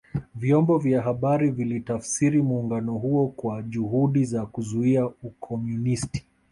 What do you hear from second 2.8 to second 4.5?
huo kuwa juhudi za